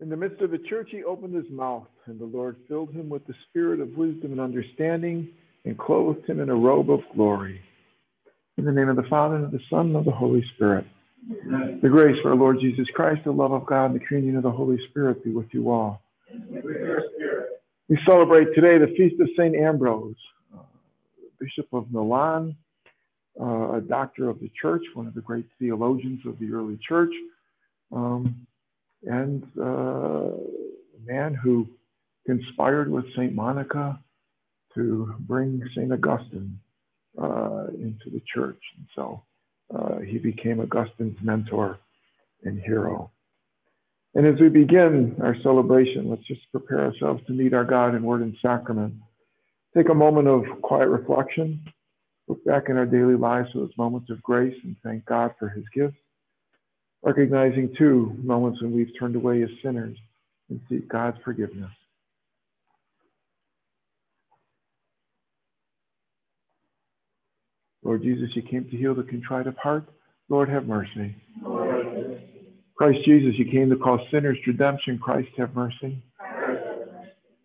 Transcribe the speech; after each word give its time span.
In 0.00 0.08
the 0.08 0.16
midst 0.16 0.40
of 0.42 0.52
the 0.52 0.58
church, 0.58 0.90
he 0.92 1.02
opened 1.02 1.34
his 1.34 1.50
mouth, 1.50 1.88
and 2.06 2.20
the 2.20 2.24
Lord 2.24 2.56
filled 2.68 2.92
him 2.92 3.08
with 3.08 3.26
the 3.26 3.34
spirit 3.48 3.80
of 3.80 3.96
wisdom 3.96 4.30
and 4.30 4.40
understanding, 4.40 5.28
and 5.64 5.76
clothed 5.76 6.24
him 6.28 6.38
in 6.38 6.50
a 6.50 6.54
robe 6.54 6.88
of 6.90 7.00
glory. 7.16 7.60
In 8.58 8.64
the 8.64 8.70
name 8.72 8.88
of 8.88 8.96
the 8.96 9.02
Father, 9.10 9.34
and 9.34 9.44
of 9.44 9.50
the 9.50 9.60
Son, 9.68 9.86
and 9.86 9.96
of 9.96 10.04
the 10.04 10.12
Holy 10.12 10.44
Spirit. 10.54 10.86
Amen. 11.30 11.80
The 11.82 11.88
grace 11.88 12.16
of 12.20 12.26
our 12.26 12.36
Lord 12.36 12.60
Jesus 12.60 12.86
Christ, 12.94 13.22
the 13.24 13.32
love 13.32 13.52
of 13.52 13.66
God, 13.66 13.86
and 13.86 13.94
the 13.96 14.04
communion 14.04 14.36
of 14.36 14.44
the 14.44 14.50
Holy 14.50 14.78
Spirit 14.90 15.24
be 15.24 15.32
with 15.32 15.48
you 15.52 15.68
all. 15.68 16.00
We 17.88 17.98
celebrate 18.08 18.54
today 18.54 18.78
the 18.78 18.94
feast 18.96 19.20
of 19.20 19.28
St. 19.36 19.56
Ambrose, 19.56 20.14
uh, 20.56 20.62
Bishop 21.40 21.66
of 21.72 21.90
Milan, 21.90 22.56
uh, 23.40 23.72
a 23.72 23.80
doctor 23.80 24.28
of 24.28 24.38
the 24.38 24.50
church, 24.60 24.82
one 24.94 25.08
of 25.08 25.14
the 25.14 25.22
great 25.22 25.46
theologians 25.58 26.20
of 26.24 26.38
the 26.38 26.52
early 26.52 26.78
church. 26.86 27.12
Um, 27.90 28.46
and 29.04 29.44
uh, 29.58 29.62
a 29.62 31.00
man 31.06 31.34
who 31.34 31.66
conspired 32.26 32.90
with 32.90 33.04
St. 33.16 33.34
Monica 33.34 33.98
to 34.74 35.14
bring 35.20 35.62
St. 35.74 35.92
Augustine 35.92 36.58
uh, 37.20 37.66
into 37.74 38.10
the 38.12 38.22
church. 38.32 38.60
And 38.76 38.86
so 38.94 39.22
uh, 39.74 39.98
he 39.98 40.18
became 40.18 40.60
Augustine's 40.60 41.18
mentor 41.22 41.78
and 42.44 42.60
hero. 42.60 43.10
And 44.14 44.26
as 44.26 44.40
we 44.40 44.48
begin 44.48 45.16
our 45.22 45.36
celebration, 45.42 46.08
let's 46.08 46.26
just 46.26 46.40
prepare 46.50 46.86
ourselves 46.86 47.22
to 47.26 47.32
meet 47.32 47.54
our 47.54 47.64
God 47.64 47.94
in 47.94 48.02
word 48.02 48.22
and 48.22 48.36
sacrament. 48.42 48.94
Take 49.76 49.90
a 49.90 49.94
moment 49.94 50.28
of 50.28 50.44
quiet 50.62 50.88
reflection, 50.88 51.62
look 52.26 52.44
back 52.44 52.68
in 52.68 52.76
our 52.76 52.86
daily 52.86 53.16
lives 53.16 53.52
to 53.52 53.58
those 53.60 53.76
moments 53.76 54.10
of 54.10 54.22
grace 54.22 54.56
and 54.64 54.76
thank 54.82 55.04
God 55.04 55.34
for 55.38 55.48
his 55.48 55.64
gifts 55.74 55.96
recognizing 57.02 57.74
too 57.78 58.12
moments 58.22 58.60
when 58.62 58.74
we've 58.74 58.92
turned 58.98 59.16
away 59.16 59.42
as 59.42 59.48
sinners 59.62 59.96
and 60.50 60.60
seek 60.68 60.88
God's 60.88 61.18
forgiveness. 61.24 61.70
Lord 67.82 68.02
Jesus, 68.02 68.28
you 68.34 68.42
came 68.42 68.64
to 68.64 68.76
heal 68.76 68.94
the 68.94 69.02
contrite 69.02 69.46
of 69.46 69.56
heart. 69.56 69.88
Lord, 70.28 70.48
have 70.48 70.66
mercy. 70.66 71.14
Lord. 71.42 72.22
Christ 72.76 72.98
Jesus, 73.04 73.38
you 73.38 73.50
came 73.50 73.70
to 73.70 73.76
call 73.76 73.98
sinners 74.10 74.36
to 74.44 74.52
redemption. 74.52 74.98
Christ, 74.98 75.30
have 75.38 75.54
mercy. 75.54 76.02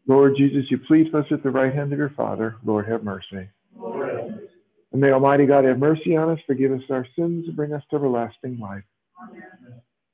Lord 0.05 0.35
Jesus, 0.37 0.65
you 0.69 0.79
please 0.79 1.13
us 1.13 1.25
at 1.31 1.43
the 1.43 1.49
right 1.49 1.73
hand 1.73 1.93
of 1.93 1.99
your 1.99 2.09
Father. 2.09 2.57
Lord, 2.65 2.87
have 2.87 3.03
mercy. 3.03 3.47
Lord. 3.75 4.49
And 4.91 5.01
may 5.01 5.11
Almighty 5.11 5.45
God 5.45 5.65
have 5.65 5.79
mercy 5.79 6.15
on 6.15 6.29
us, 6.29 6.39
forgive 6.45 6.71
us 6.71 6.81
our 6.89 7.07
sins, 7.15 7.45
and 7.47 7.55
bring 7.55 7.73
us 7.73 7.81
to 7.89 7.95
everlasting 7.95 8.59
life. 8.59 8.83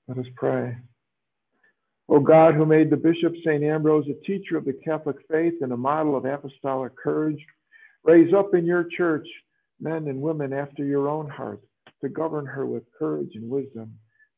Let 0.07 0.17
us 0.17 0.25
pray. 0.35 0.75
O 2.09 2.19
God, 2.19 2.55
who 2.55 2.65
made 2.65 2.89
the 2.89 2.97
Bishop 2.97 3.33
St. 3.45 3.63
Ambrose 3.63 4.07
a 4.09 4.25
teacher 4.25 4.57
of 4.57 4.65
the 4.65 4.73
Catholic 4.73 5.17
faith 5.29 5.53
and 5.61 5.71
a 5.71 5.77
model 5.77 6.17
of 6.17 6.25
apostolic 6.25 6.95
courage, 6.97 7.39
raise 8.03 8.33
up 8.33 8.55
in 8.55 8.65
your 8.65 8.85
church 8.97 9.27
men 9.79 10.07
and 10.07 10.19
women 10.19 10.51
after 10.51 10.83
your 10.83 11.07
own 11.07 11.29
heart 11.29 11.61
to 12.01 12.09
govern 12.09 12.45
her 12.45 12.65
with 12.65 12.83
courage 12.97 13.31
and 13.35 13.49
wisdom 13.49 13.93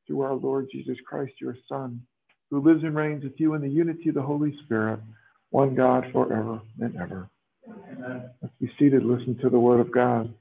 through 0.06 0.22
our 0.22 0.34
Lord 0.34 0.68
Jesus 0.72 0.97
Christ, 1.07 1.34
your 1.40 1.56
Son, 1.69 2.01
who 2.50 2.62
lives 2.62 2.84
and 2.84 2.95
reigns 2.95 3.24
with 3.24 3.40
you 3.40 3.53
in 3.53 3.62
the 3.62 3.69
unity 3.69 4.09
of 4.09 4.16
the 4.16 4.22
Holy 4.22 4.53
Spirit, 4.66 5.00
one 5.51 5.74
God 5.74 6.06
forever 6.12 6.59
and 6.79 6.95
ever. 6.97 7.29
Amen. 7.68 8.29
Let's 8.41 8.53
be 8.59 8.72
seated, 8.78 9.03
listen 9.06 9.38
to 9.41 9.50
the 9.50 9.59
word 9.59 9.79
of 9.79 9.91
God. 9.91 10.34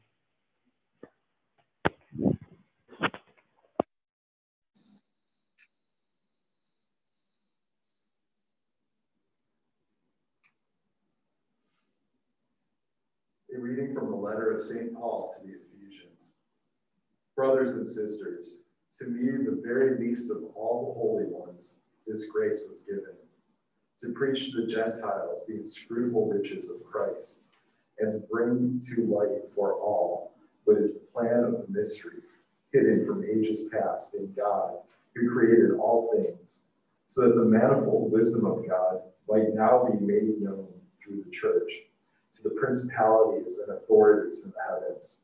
Reading 13.61 13.95
from 13.95 14.11
the 14.11 14.17
letter 14.17 14.55
of 14.55 14.63
St. 14.63 14.95
Paul 14.95 15.35
to 15.35 15.47
the 15.47 15.55
Ephesians. 15.55 16.33
Brothers 17.37 17.73
and 17.73 17.87
sisters, 17.87 18.61
to 18.99 19.05
me, 19.05 19.45
the 19.45 19.61
very 19.63 19.99
least 19.99 20.31
of 20.31 20.39
all 20.55 20.87
the 20.87 20.99
holy 20.99 21.27
ones, 21.27 21.75
this 22.07 22.31
grace 22.31 22.63
was 22.69 22.81
given 22.81 23.15
to 24.01 24.13
preach 24.15 24.51
to 24.51 24.63
the 24.63 24.67
Gentiles 24.67 25.47
the 25.47 25.57
inscrutable 25.57 26.27
riches 26.27 26.71
of 26.71 26.83
Christ, 26.83 27.41
and 27.99 28.11
to 28.11 28.19
bring 28.19 28.81
to 28.89 29.05
light 29.05 29.53
for 29.55 29.75
all 29.75 30.33
what 30.65 30.79
is 30.79 30.95
the 30.95 31.01
plan 31.13 31.45
of 31.45 31.53
the 31.53 31.67
mystery, 31.69 32.23
hidden 32.73 33.05
from 33.07 33.25
ages 33.25 33.65
past 33.71 34.15
in 34.15 34.33
God, 34.33 34.77
who 35.15 35.31
created 35.31 35.73
all 35.73 36.11
things, 36.17 36.63
so 37.07 37.29
that 37.29 37.37
the 37.37 37.45
manifold 37.45 38.11
wisdom 38.11 38.47
of 38.47 38.67
God 38.67 39.03
might 39.29 39.55
now 39.55 39.85
be 39.85 40.03
made 40.03 40.41
known 40.41 40.67
through 41.05 41.23
the 41.23 41.31
church 41.31 41.71
to 42.37 42.43
the 42.43 42.51
principalities 42.51 43.61
and 43.61 43.77
authorities 43.77 44.45
in 44.45 44.51
the 44.51 44.57
heavens. 44.69 45.21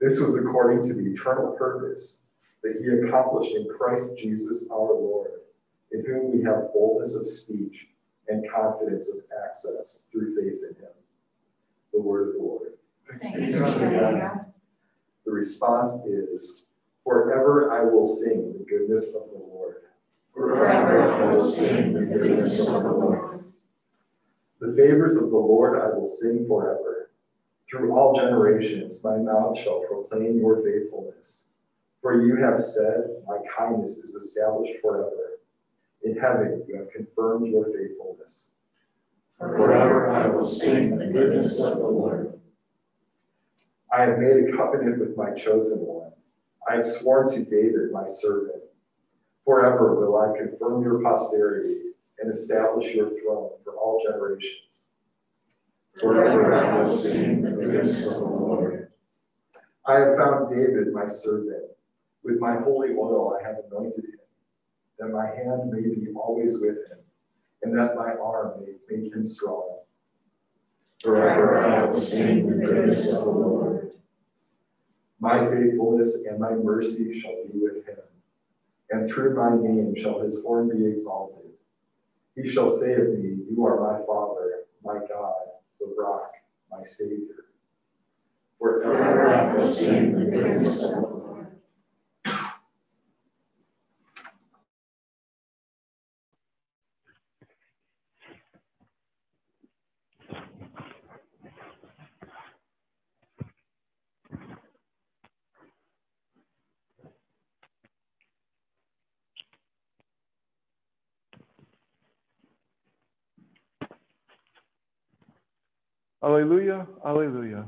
This 0.00 0.18
was 0.18 0.36
according 0.36 0.82
to 0.88 0.94
the 0.94 1.12
eternal 1.12 1.52
purpose 1.52 2.22
that 2.62 2.76
he 2.80 3.06
accomplished 3.06 3.54
in 3.54 3.68
Christ 3.68 4.16
Jesus 4.18 4.66
our 4.70 4.92
Lord, 4.94 5.30
in 5.92 6.04
whom 6.04 6.32
we 6.32 6.42
have 6.44 6.72
boldness 6.72 7.14
of 7.14 7.26
speech 7.26 7.88
and 8.28 8.44
confidence 8.50 9.10
of 9.10 9.18
access 9.46 10.04
through 10.10 10.34
faith 10.36 10.60
in 10.62 10.74
him. 10.82 10.92
The 11.92 12.00
word 12.00 12.28
of 12.28 12.34
the 12.34 12.40
Lord. 12.42 12.72
The 15.24 15.30
response 15.32 15.92
is, 16.06 16.64
Forever 17.04 17.72
I 17.72 17.84
will 17.84 18.06
sing 18.06 18.52
the 18.52 18.64
goodness 18.64 19.08
of 19.08 19.30
the 19.30 19.38
Lord. 19.38 19.76
Forever 20.34 21.02
I 21.02 21.24
will 21.24 21.32
sing 21.32 21.92
the 21.92 22.00
goodness 22.02 22.68
of 22.68 22.82
the 22.82 22.92
Lord. 22.92 23.19
The 24.60 24.74
favors 24.74 25.16
of 25.16 25.30
the 25.30 25.38
Lord 25.38 25.80
I 25.80 25.96
will 25.96 26.06
sing 26.06 26.46
forever. 26.46 27.10
Through 27.70 27.96
all 27.96 28.14
generations, 28.14 29.02
my 29.02 29.16
mouth 29.16 29.58
shall 29.58 29.80
proclaim 29.88 30.38
your 30.38 30.62
faithfulness. 30.62 31.46
For 32.02 32.20
you 32.22 32.36
have 32.36 32.60
said, 32.60 33.22
My 33.26 33.38
kindness 33.56 33.98
is 33.98 34.14
established 34.14 34.80
forever. 34.82 35.38
In 36.02 36.14
heaven, 36.18 36.62
you 36.68 36.76
have 36.76 36.92
confirmed 36.92 37.50
your 37.50 37.66
faithfulness. 37.66 38.50
Forever 39.38 40.10
I 40.10 40.26
will 40.26 40.44
sing 40.44 40.98
the 40.98 41.06
goodness 41.06 41.58
of 41.60 41.78
the 41.78 41.86
Lord. 41.86 42.38
I 43.90 44.02
have 44.02 44.18
made 44.18 44.44
a 44.44 44.56
covenant 44.56 44.98
with 44.98 45.16
my 45.16 45.30
chosen 45.32 45.78
one. 45.80 46.12
I 46.70 46.76
have 46.76 46.86
sworn 46.86 47.28
to 47.28 47.44
David, 47.44 47.92
my 47.92 48.04
servant. 48.04 48.62
Forever 49.46 49.94
will 49.94 50.18
I 50.18 50.36
confirm 50.36 50.82
your 50.82 51.02
posterity 51.02 51.89
and 52.20 52.32
establish 52.32 52.94
your 52.94 53.10
throne 53.20 53.50
for 53.64 53.74
all 53.74 54.02
generations. 54.04 54.82
Forever 55.98 56.54
I 56.54 56.78
will 56.78 56.84
sing 56.84 57.42
the 57.42 57.50
goodness 57.50 58.06
of 58.06 58.20
the 58.20 58.26
Lord. 58.26 58.88
I 59.86 59.94
have 60.00 60.16
found 60.16 60.48
David, 60.48 60.92
my 60.92 61.06
servant. 61.06 61.64
With 62.22 62.38
my 62.38 62.56
holy 62.56 62.90
oil 62.90 63.36
I 63.40 63.46
have 63.46 63.56
anointed 63.70 64.04
him, 64.04 64.20
that 64.98 65.08
my 65.08 65.26
hand 65.26 65.70
may 65.70 65.80
be 65.80 66.08
always 66.14 66.60
with 66.60 66.76
him, 66.76 66.98
and 67.62 67.76
that 67.78 67.96
my 67.96 68.12
arm 68.22 68.60
may 68.60 68.74
make 68.88 69.12
him 69.12 69.24
strong. 69.24 69.78
Forever 71.02 71.64
I 71.64 71.84
will 71.84 71.92
sing 71.94 72.46
the 72.46 72.66
goodness 72.66 73.10
of 73.18 73.24
the 73.24 73.30
Lord. 73.30 73.92
My 75.18 75.46
faithfulness 75.48 76.24
and 76.26 76.38
my 76.38 76.50
mercy 76.50 77.18
shall 77.18 77.36
be 77.46 77.58
with 77.58 77.86
him, 77.86 77.98
and 78.90 79.08
through 79.08 79.34
my 79.34 79.56
name 79.56 79.94
shall 79.96 80.20
his 80.20 80.42
horn 80.42 80.68
be 80.68 80.86
exalted. 80.86 81.49
He 82.42 82.48
shall 82.48 82.70
say 82.70 82.94
of 82.94 83.08
me, 83.08 83.36
You 83.50 83.66
are 83.66 83.80
my 83.80 84.04
Father, 84.06 84.64
my 84.82 84.98
God, 85.06 85.34
the 85.78 85.94
rock, 85.98 86.32
my 86.70 86.82
Savior. 86.84 87.44
Forever 88.58 89.26
I 89.28 89.52
will 89.52 89.58
sing 89.58 90.12
the 90.12 90.24
goodness 90.24 90.92
of 90.92 91.19
the 116.20 116.26
Alleluia, 116.26 116.86
alleluia. 117.04 117.64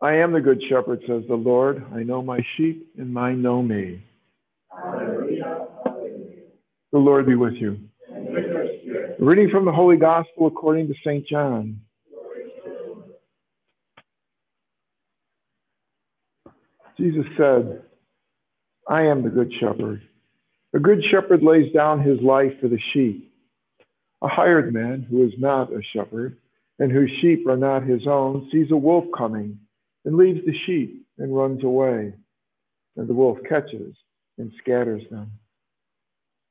I 0.00 0.14
am 0.14 0.32
the 0.32 0.40
good 0.40 0.62
shepherd, 0.68 1.00
says 1.06 1.24
the 1.28 1.34
Lord. 1.34 1.84
I 1.92 2.02
know 2.02 2.22
my 2.22 2.40
sheep, 2.56 2.88
and 2.98 3.12
mine 3.12 3.42
know 3.42 3.62
me. 3.62 4.04
The 6.92 6.98
Lord 6.98 7.26
be 7.26 7.34
with 7.34 7.54
you. 7.54 7.78
Reading 9.18 9.50
from 9.50 9.64
the 9.64 9.72
Holy 9.72 9.96
Gospel 9.96 10.46
according 10.46 10.86
to 10.88 10.94
St. 11.04 11.26
John. 11.26 11.80
Jesus 16.96 17.24
said, 17.36 17.82
I 18.88 19.02
am 19.02 19.22
the 19.22 19.30
good 19.30 19.52
shepherd. 19.60 20.02
A 20.74 20.78
good 20.78 21.02
shepherd 21.10 21.42
lays 21.42 21.72
down 21.72 22.00
his 22.00 22.20
life 22.20 22.52
for 22.60 22.68
the 22.68 22.78
sheep. 22.92 23.27
A 24.22 24.28
hired 24.28 24.72
man 24.72 25.06
who 25.08 25.24
is 25.26 25.32
not 25.38 25.72
a 25.72 25.80
shepherd 25.92 26.36
and 26.78 26.90
whose 26.90 27.10
sheep 27.20 27.46
are 27.46 27.56
not 27.56 27.84
his 27.84 28.06
own 28.06 28.48
sees 28.50 28.70
a 28.70 28.76
wolf 28.76 29.04
coming 29.16 29.58
and 30.04 30.16
leaves 30.16 30.44
the 30.44 30.56
sheep 30.66 31.06
and 31.18 31.36
runs 31.36 31.62
away. 31.62 32.14
And 32.96 33.08
the 33.08 33.14
wolf 33.14 33.38
catches 33.48 33.94
and 34.38 34.52
scatters 34.58 35.02
them. 35.10 35.30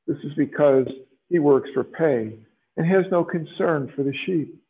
This 0.06 0.18
is 0.24 0.34
because 0.38 0.88
he 1.30 1.40
works 1.40 1.70
for 1.74 1.84
pay 1.84 2.38
and 2.78 2.88
has 2.88 3.06
no 3.12 3.24
concern 3.24 3.92
for 3.96 4.04
the 4.04 4.14
sheep. 4.26 4.62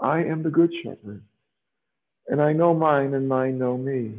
I 0.00 0.20
am 0.20 0.42
the 0.42 0.50
good 0.50 0.72
shepherd, 0.82 1.22
and 2.28 2.40
I 2.40 2.52
know 2.52 2.72
mine, 2.72 3.14
and 3.14 3.28
mine 3.28 3.58
know 3.58 3.76
me, 3.76 4.14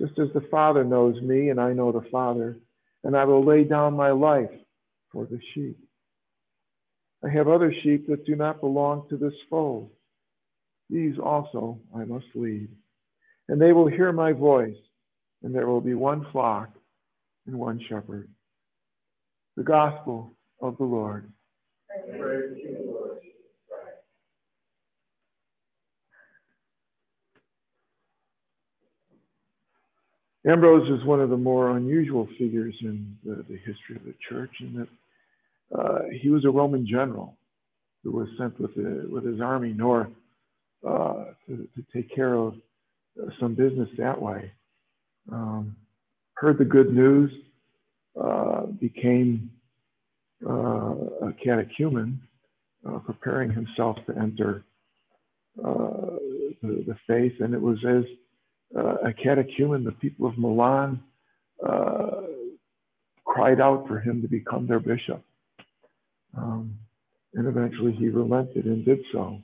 just 0.00 0.18
as 0.18 0.28
the 0.34 0.46
Father 0.50 0.82
knows 0.82 1.20
me, 1.22 1.50
and 1.50 1.60
I 1.60 1.72
know 1.72 1.92
the 1.92 2.08
Father, 2.10 2.56
and 3.04 3.16
I 3.16 3.24
will 3.24 3.44
lay 3.44 3.62
down 3.62 3.94
my 3.94 4.10
life 4.10 4.50
for 5.12 5.24
the 5.24 5.38
sheep. 5.54 5.78
I 7.26 7.30
have 7.30 7.48
other 7.48 7.74
sheep 7.82 8.06
that 8.08 8.24
do 8.24 8.36
not 8.36 8.60
belong 8.60 9.08
to 9.08 9.16
this 9.16 9.32
fold. 9.50 9.90
These 10.88 11.18
also 11.18 11.80
I 11.94 12.04
must 12.04 12.26
lead, 12.34 12.68
and 13.48 13.60
they 13.60 13.72
will 13.72 13.88
hear 13.88 14.12
my 14.12 14.32
voice, 14.32 14.76
and 15.42 15.52
there 15.52 15.66
will 15.66 15.80
be 15.80 15.94
one 15.94 16.26
flock 16.30 16.70
and 17.46 17.58
one 17.58 17.80
shepherd. 17.88 18.28
The 19.56 19.64
gospel 19.64 20.34
of 20.60 20.76
the 20.78 20.84
Lord. 20.84 21.32
Ambrose 30.46 31.00
is 31.00 31.04
one 31.04 31.20
of 31.20 31.30
the 31.30 31.36
more 31.36 31.76
unusual 31.76 32.28
figures 32.38 32.76
in 32.82 33.16
the, 33.24 33.44
the 33.48 33.56
history 33.56 33.96
of 33.96 34.04
the 34.04 34.14
church 34.28 34.52
in 34.60 34.74
that 34.74 34.88
uh, 35.76 36.00
he 36.20 36.28
was 36.28 36.44
a 36.44 36.50
Roman 36.50 36.86
general 36.86 37.36
who 38.02 38.12
was 38.12 38.28
sent 38.38 38.58
with, 38.60 38.74
the, 38.74 39.06
with 39.10 39.24
his 39.24 39.40
army 39.40 39.72
north 39.72 40.08
uh, 40.86 41.24
to, 41.46 41.68
to, 41.74 41.84
take 41.92 42.14
care 42.14 42.34
of 42.34 42.54
uh, 43.20 43.30
some 43.40 43.54
business 43.54 43.88
that 43.98 44.20
way. 44.20 44.52
Um, 45.32 45.74
heard 46.34 46.58
the 46.58 46.64
good 46.64 46.94
news, 46.94 47.32
uh, 48.20 48.66
became 48.80 49.50
uh, 50.48 50.94
a 51.22 51.34
catechumen, 51.42 52.20
uh, 52.88 52.98
preparing 52.98 53.50
himself 53.50 53.96
to 54.06 54.16
enter 54.16 54.64
the, 55.56 56.84
the 56.86 56.96
faith, 57.06 57.32
and 57.40 57.54
it 57.54 57.60
was 57.60 57.78
as 57.88 58.04
uh, 58.74 58.96
a 59.04 59.12
catechumen, 59.12 59.84
the 59.84 59.92
people 59.92 60.26
of 60.26 60.36
Milan 60.36 61.00
uh, 61.66 62.22
cried 63.24 63.60
out 63.60 63.86
for 63.86 64.00
him 64.00 64.22
to 64.22 64.28
become 64.28 64.66
their 64.66 64.80
bishop. 64.80 65.22
Um, 66.36 66.78
and 67.34 67.46
eventually 67.46 67.92
he 67.92 68.08
relented 68.08 68.66
and 68.66 68.84
did 68.84 69.00
so. 69.12 69.40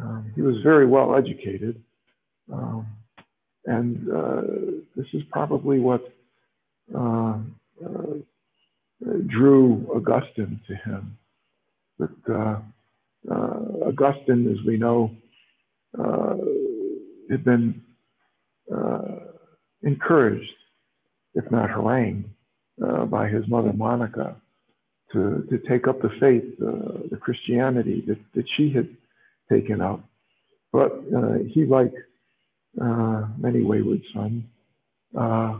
Um, 0.00 0.32
he 0.34 0.42
was 0.42 0.56
very 0.62 0.86
well 0.86 1.16
educated. 1.16 1.82
Um, 2.52 2.86
and 3.66 4.08
uh, 4.10 4.42
this 4.96 5.06
is 5.12 5.22
probably 5.30 5.78
what 5.78 6.02
uh, 6.94 7.38
uh, 7.84 8.14
drew 9.26 9.86
Augustine 9.94 10.60
to 10.66 10.74
him. 10.74 11.16
But 11.98 12.32
uh, 12.32 12.60
Augustine, 13.86 14.50
as 14.50 14.66
we 14.66 14.76
know, 14.76 15.10
had 17.30 17.44
been 17.44 17.82
uh, 18.74 19.02
encouraged, 19.82 20.50
if 21.34 21.50
not 21.50 21.70
harangued, 21.70 22.24
uh, 22.84 23.04
by 23.04 23.28
his 23.28 23.46
mother 23.46 23.72
Monica 23.72 24.36
to, 25.12 25.46
to 25.50 25.58
take 25.68 25.88
up 25.88 26.00
the 26.00 26.10
faith, 26.20 26.44
uh, 26.62 27.08
the 27.10 27.16
Christianity 27.20 28.04
that, 28.06 28.18
that 28.34 28.44
she 28.56 28.70
had 28.70 28.88
taken 29.50 29.80
up. 29.80 30.04
But 30.72 30.92
uh, 31.16 31.38
he, 31.48 31.64
like 31.64 31.92
uh, 32.80 33.26
many 33.36 33.62
wayward 33.62 34.02
sons, 34.14 34.44
uh, 35.18 35.58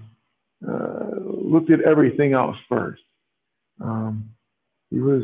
looked 0.62 1.70
at 1.70 1.80
everything 1.80 2.32
else 2.32 2.56
first. 2.68 3.02
Um, 3.80 4.30
he 4.90 5.00
was, 5.00 5.22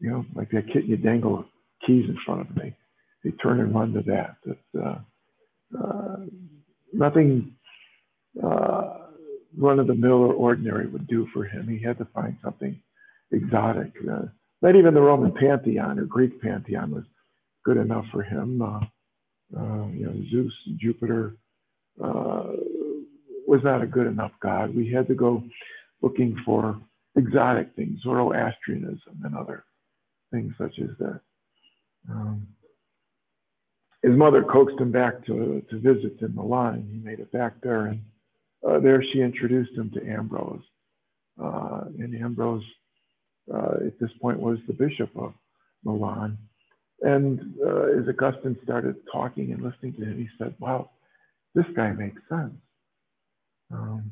you 0.00 0.10
know, 0.10 0.24
like 0.34 0.50
that 0.50 0.66
kid 0.72 0.88
you 0.88 0.96
dangle 0.96 1.44
keys 1.86 2.08
in 2.08 2.16
front 2.24 2.48
of 2.48 2.56
me 2.56 2.74
they 3.24 3.30
turn 3.32 3.60
and 3.60 3.74
run 3.74 3.92
to 3.94 4.02
that. 4.02 4.36
That 4.44 4.80
uh, 4.80 4.98
uh, 5.82 6.16
nothing 6.92 7.54
uh, 8.42 8.98
run 9.56 9.78
of 9.78 9.86
the 9.86 9.94
mill 9.94 10.22
or 10.22 10.32
ordinary 10.32 10.86
would 10.86 11.06
do 11.06 11.26
for 11.32 11.44
him. 11.44 11.68
He 11.68 11.82
had 11.82 11.98
to 11.98 12.06
find 12.06 12.36
something 12.42 12.80
exotic. 13.30 13.92
Uh, 14.10 14.26
not 14.62 14.76
even 14.76 14.94
the 14.94 15.00
Roman 15.00 15.32
pantheon 15.32 15.98
or 15.98 16.04
Greek 16.04 16.40
pantheon 16.40 16.90
was 16.90 17.04
good 17.64 17.76
enough 17.76 18.04
for 18.12 18.22
him. 18.22 18.62
Uh, 18.62 18.80
uh, 19.56 19.86
you 19.88 20.06
know, 20.06 20.14
Zeus, 20.30 20.52
Jupiter 20.78 21.36
was 23.46 23.60
not 23.62 23.82
a 23.82 23.86
good 23.86 24.06
enough 24.06 24.32
god. 24.42 24.74
We 24.74 24.90
had 24.90 25.06
to 25.08 25.14
go 25.14 25.44
looking 26.02 26.36
for 26.44 26.80
exotic 27.16 27.68
things, 27.76 28.00
Zoroastrianism 28.02 29.20
and 29.22 29.36
other 29.36 29.64
things 30.32 30.52
such 30.58 30.78
as 30.80 30.90
that. 30.98 31.20
Um, 32.10 32.48
his 34.02 34.16
mother 34.16 34.42
coaxed 34.42 34.78
him 34.78 34.92
back 34.92 35.24
to, 35.26 35.62
to 35.70 35.78
visit 35.78 36.20
in 36.20 36.34
Milan. 36.34 36.86
He 36.92 36.98
made 36.98 37.20
it 37.20 37.32
back 37.32 37.54
there, 37.62 37.86
and 37.86 38.02
uh, 38.68 38.78
there 38.80 39.02
she 39.12 39.20
introduced 39.20 39.72
him 39.76 39.90
to 39.94 40.06
Ambrose. 40.06 40.62
Uh, 41.42 41.84
and 41.98 42.14
Ambrose, 42.14 42.64
uh, 43.52 43.86
at 43.86 43.98
this 44.00 44.10
point, 44.20 44.38
was 44.38 44.58
the 44.66 44.72
bishop 44.72 45.10
of 45.16 45.34
Milan. 45.84 46.38
And 47.02 47.40
uh, 47.64 47.98
as 47.98 48.08
Augustine 48.08 48.56
started 48.62 48.96
talking 49.12 49.52
and 49.52 49.62
listening 49.62 49.94
to 49.94 50.04
him, 50.04 50.16
he 50.16 50.28
said, 50.38 50.54
Wow, 50.58 50.90
this 51.54 51.66
guy 51.76 51.92
makes 51.92 52.20
sense. 52.28 52.54
Um, 53.70 54.10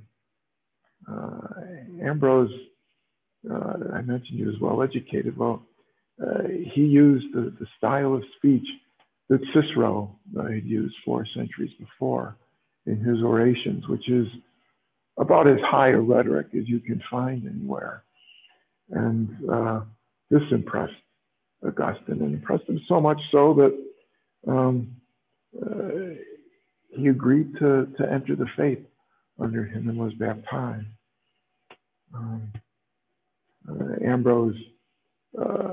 uh, 1.11 2.05
Ambrose, 2.05 2.53
uh, 3.51 3.75
I 3.95 4.03
mentioned 4.03 4.39
he 4.39 4.45
was 4.45 4.61
well 4.61 4.83
educated. 4.83 5.37
Well, 5.37 5.63
he 6.75 6.83
used 6.83 7.35
the, 7.35 7.53
the 7.59 7.67
style 7.79 8.15
of 8.15 8.23
speech 8.37 8.67
that 9.29 9.41
Cicero 9.55 10.15
had 10.37 10.65
used 10.65 10.95
four 11.05 11.27
centuries 11.35 11.73
before 11.79 12.37
in 12.87 12.97
his 12.99 13.23
orations, 13.23 13.87
which 13.89 14.09
is 14.09 14.27
about 15.19 15.47
as 15.47 15.59
high 15.65 15.91
a 15.91 16.01
rhetoric 16.01 16.49
as 16.57 16.69
you 16.69 16.81
can 16.81 17.03
find 17.11 17.47
anywhere. 17.47 18.03
And 18.91 19.29
uh, 19.51 19.81
this 20.31 20.43
impressed 20.51 20.93
Augustine 21.65 22.23
and 22.23 22.35
impressed 22.35 22.69
him 22.69 22.81
so 22.89 23.01
much 23.01 23.21
so 23.31 23.55
that 23.55 24.53
um, 24.53 24.97
uh, 25.61 26.15
he 26.97 27.09
agreed 27.09 27.55
to, 27.59 27.87
to 27.99 28.11
enter 28.11 28.35
the 28.35 28.47
faith 28.57 28.81
under 29.39 29.65
him 29.65 29.89
and 29.89 29.99
was 29.99 30.13
baptized. 30.15 30.87
Um, 32.15 32.53
uh, 33.69 34.05
Ambrose 34.05 34.57
uh, 35.41 35.73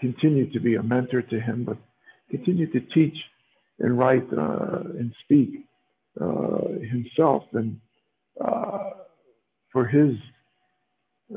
continued 0.00 0.52
to 0.52 0.60
be 0.60 0.76
a 0.76 0.82
mentor 0.82 1.22
to 1.22 1.40
him, 1.40 1.64
but 1.64 1.76
continued 2.30 2.72
to 2.72 2.80
teach 2.80 3.16
and 3.78 3.98
write 3.98 4.26
uh, 4.32 4.80
and 4.98 5.12
speak 5.24 5.66
uh, 6.20 6.68
himself. 6.90 7.44
And 7.52 7.80
uh, 8.42 8.90
for 9.72 9.86
his 9.86 10.14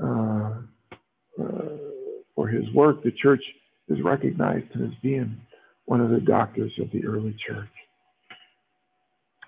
uh, 0.01 0.53
uh, 1.41 1.77
for 2.35 2.47
his 2.47 2.63
work, 2.73 3.03
the 3.03 3.11
church 3.11 3.41
is 3.89 4.01
recognized 4.01 4.71
as 4.75 4.91
being 5.01 5.35
one 5.85 5.99
of 6.01 6.11
the 6.11 6.19
doctors 6.19 6.71
of 6.79 6.91
the 6.91 7.05
early 7.05 7.35
church. 7.45 7.67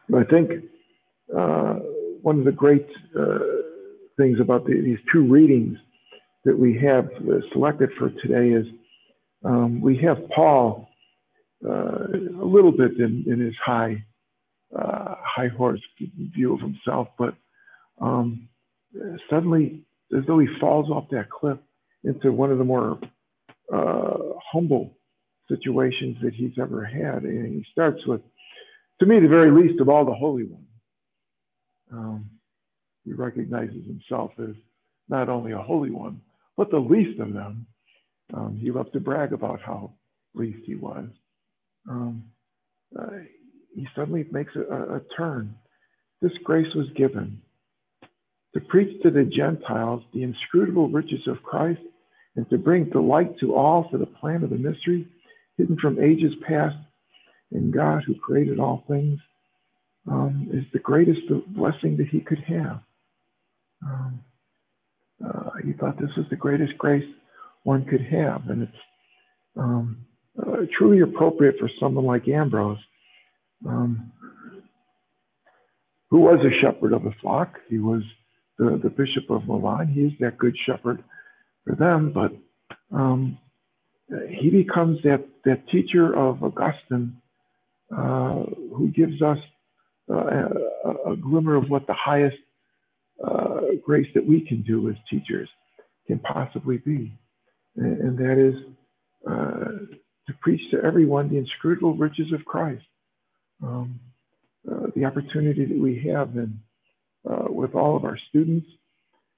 But 0.10 0.22
I 0.22 0.24
think 0.26 0.52
one 2.22 2.40
of 2.40 2.46
the 2.46 2.52
great 2.52 2.88
things 4.18 4.40
about 4.40 4.66
the, 4.66 4.74
these 4.82 5.00
two 5.12 5.24
readings 5.24 5.78
that 6.44 6.58
we 6.58 6.78
have 6.80 7.10
selected 7.54 7.90
for 7.98 8.10
today 8.10 8.50
is 8.50 8.66
um, 9.44 9.80
we 9.82 9.98
have 9.98 10.18
Paul 10.36 10.91
a 11.68 12.46
little 12.46 12.72
bit 12.72 12.98
in, 12.98 13.25
in 13.27 13.39
his 13.39 13.56
high 13.63 14.03
uh, 14.77 15.15
high 15.24 15.50
horse 15.50 15.82
view 16.00 16.53
of 16.53 16.62
himself, 16.62 17.10
but 17.18 17.36
um, 18.01 18.48
suddenly, 19.30 19.84
as 20.18 20.24
though 20.27 20.39
he 20.39 20.48
falls 20.60 20.89
off 20.89 21.10
that 21.12 21.30
cliff 21.30 21.58
into 22.03 22.32
one 22.32 22.51
of 22.51 22.58
the 22.58 22.63
more 22.63 23.00
uh, 23.74 24.18
humble 24.51 24.98
situations 25.50 26.18
that 26.24 26.34
he's 26.34 26.53
ever 26.60 26.86
had, 26.86 27.24
and 27.24 27.53
he 27.53 27.65
starts 27.72 28.06
with, 28.08 28.22
to 29.00 29.06
me, 29.06 29.20
the 29.20 29.27
very 29.27 29.51
least 29.51 29.80
of 29.82 29.89
all 29.89 30.06
the 30.06 30.13
holy 30.13 30.46
ones. 30.46 30.65
Um, 31.91 32.30
he 33.03 33.13
recognizes 33.13 33.86
himself 33.86 34.32
as 34.39 34.56
not 35.10 35.27
only 35.27 35.51
a 35.51 35.58
holy 35.58 35.91
one, 35.91 36.22
but 36.56 36.72
the 36.72 36.80
least 36.80 37.20
of 37.20 37.34
them. 37.34 37.68
Um, 38.34 38.58
he 38.58 38.72
loved 38.72 38.94
to 38.94 39.01
brag 39.01 39.34
about 39.34 39.60
how 39.62 39.94
least 40.34 40.60
he 40.65 40.75
was 40.75 41.10
um, 41.90 42.24
uh, 42.98 43.08
he 43.76 43.88
suddenly 43.96 44.26
makes 44.32 44.54
a, 44.56 44.96
a, 44.96 45.02
turn 45.18 45.56
this 46.22 46.32
grace 46.44 46.74
was 46.76 46.88
given 46.96 47.42
to 48.54 48.60
preach 48.62 49.02
to 49.02 49.10
the 49.10 49.24
Gentiles 49.24 50.04
the 50.14 50.24
inscrutable 50.24 50.90
riches 50.90 51.28
of 51.28 51.42
Christ 51.44 51.82
and 52.36 52.50
to 52.50 52.58
bring 52.58 52.86
delight 52.90 53.40
to 53.40 53.56
all 53.56 53.88
for 53.90 53.98
the 53.98 54.06
plan 54.06 54.44
of 54.44 54.50
the 54.50 54.58
mystery 54.58 55.08
hidden 55.58 55.78
from 55.82 56.02
ages 56.02 56.34
past 56.48 56.76
in 57.52 57.72
God 57.72 58.04
who 58.06 58.16
created 58.16 58.60
all 58.60 58.84
things 58.88 59.20
um, 60.10 60.50
is 60.54 60.64
the 60.74 60.80
greatest 60.80 61.22
blessing 61.48 61.98
that 61.98 62.08
he 62.08 62.20
could 62.20 62.44
have. 62.48 62.80
Um, 63.86 64.20
uh, 65.24 65.50
he 65.64 65.74
thought 65.74 66.00
this 66.00 66.16
was 66.18 66.26
the 66.30 66.36
greatest 66.36 66.78
grace 66.78 67.08
one 67.64 67.86
could 67.86 68.02
have, 68.02 68.50
and 68.50 68.64
it's 68.64 68.78
um, 69.56 70.06
truly 70.77 71.01
appropriate 71.01 71.56
for 71.60 71.70
someone 71.80 72.06
like 72.06 72.27
Ambrose, 72.27 72.77
um, 73.68 74.12
who 76.10 76.20
was 76.20 76.39
a 76.46 76.62
shepherd 76.62 76.94
of 76.94 77.03
the 77.03 77.13
flock. 77.22 77.58
He 77.70 77.80
was 77.80 78.01
the, 78.58 78.80
the 78.84 78.89
bishop 78.89 79.30
of 79.30 79.48
Milan. 79.48 79.88
He 79.88 80.01
is 80.01 80.13
that 80.20 80.38
good 80.38 80.56
shepherd 80.65 81.03
for 81.65 81.75
them, 81.75 82.12
but 82.13 82.32
um, 82.96 83.38
he 84.30 84.50
becomes 84.50 85.00
that, 85.03 85.25
that 85.46 85.68
teacher 85.70 86.15
of 86.15 86.44
Augustine 86.44 87.18
uh, 87.96 88.44
who 88.75 88.91
gives 88.96 89.22
us 89.22 89.38
uh, 90.10 90.15
a, 90.15 91.12
a, 91.12 91.15
glimmer 91.15 91.56
of 91.56 91.70
what 91.70 91.88
the 91.88 91.94
highest 91.94 92.38
uh, 93.25 93.60
grace 93.84 94.08
that 94.13 94.25
we 94.25 94.41
can 94.41 94.62
do 94.62 94.89
as 94.89 94.96
teachers 95.10 95.50
can 96.08 96.20
possibly 96.20 96.77
be. 96.77 97.13
And, 97.75 98.00
and 98.00 98.18
that 98.18 98.38
is 98.38 98.56
uh, 99.30 99.96
to 100.28 100.34
preach 100.42 100.62
to 100.72 100.78
everyone 100.84 101.30
the 101.30 101.38
inscrutable 101.38 101.96
riches 101.96 102.32
of 102.34 102.46
Christ. 102.46 102.84
Um, 103.63 104.00
uh, 104.70 104.88
the 104.96 105.06
opportunity 105.06 105.66
that 105.66 105.78
we 105.78 106.08
have 106.12 106.36
in, 106.36 106.60
uh, 107.30 107.46
with 107.50 107.74
all 107.74 107.96
of 107.96 108.06
our 108.06 108.18
students, 108.30 108.68